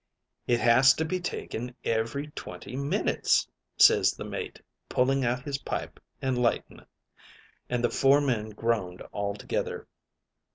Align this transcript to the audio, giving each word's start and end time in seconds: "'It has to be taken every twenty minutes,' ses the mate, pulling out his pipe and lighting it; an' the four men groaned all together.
"'It 0.47 0.59
has 0.59 0.95
to 0.95 1.05
be 1.05 1.19
taken 1.19 1.75
every 1.83 2.29
twenty 2.29 2.75
minutes,' 2.75 3.47
ses 3.77 4.13
the 4.13 4.23
mate, 4.25 4.59
pulling 4.89 5.23
out 5.23 5.43
his 5.43 5.59
pipe 5.59 5.99
and 6.23 6.39
lighting 6.41 6.79
it; 6.79 6.87
an' 7.69 7.83
the 7.83 7.89
four 7.91 8.19
men 8.19 8.49
groaned 8.49 9.03
all 9.11 9.35
together. 9.35 9.85